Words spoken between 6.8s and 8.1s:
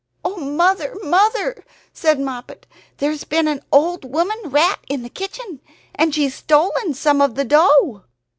some of the dough!"